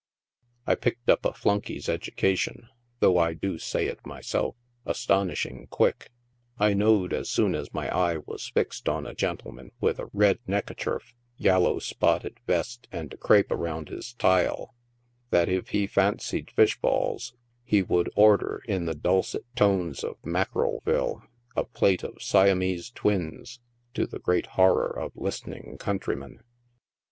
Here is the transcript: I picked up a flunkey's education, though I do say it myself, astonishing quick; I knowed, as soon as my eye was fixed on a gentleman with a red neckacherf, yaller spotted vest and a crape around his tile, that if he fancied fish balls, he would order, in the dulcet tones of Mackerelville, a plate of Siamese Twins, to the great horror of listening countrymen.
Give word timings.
I 0.65 0.73
picked 0.73 1.11
up 1.11 1.25
a 1.27 1.31
flunkey's 1.31 1.87
education, 1.87 2.69
though 3.01 3.19
I 3.19 3.35
do 3.35 3.59
say 3.59 3.85
it 3.85 4.03
myself, 4.03 4.55
astonishing 4.83 5.67
quick; 5.69 6.09
I 6.57 6.73
knowed, 6.73 7.13
as 7.13 7.29
soon 7.29 7.53
as 7.53 7.71
my 7.71 7.87
eye 7.95 8.17
was 8.17 8.47
fixed 8.49 8.89
on 8.89 9.05
a 9.05 9.13
gentleman 9.13 9.69
with 9.79 9.99
a 9.99 10.07
red 10.11 10.39
neckacherf, 10.47 11.13
yaller 11.37 11.79
spotted 11.81 12.39
vest 12.47 12.87
and 12.91 13.13
a 13.13 13.17
crape 13.17 13.51
around 13.51 13.89
his 13.89 14.15
tile, 14.15 14.73
that 15.29 15.49
if 15.49 15.69
he 15.69 15.85
fancied 15.85 16.49
fish 16.49 16.79
balls, 16.79 17.35
he 17.63 17.83
would 17.83 18.09
order, 18.15 18.63
in 18.67 18.85
the 18.85 18.95
dulcet 18.95 19.45
tones 19.55 20.03
of 20.03 20.15
Mackerelville, 20.23 21.21
a 21.55 21.63
plate 21.63 22.01
of 22.01 22.23
Siamese 22.23 22.89
Twins, 22.89 23.59
to 23.93 24.07
the 24.07 24.17
great 24.17 24.47
horror 24.57 24.89
of 24.97 25.11
listening 25.15 25.77
countrymen. 25.79 26.39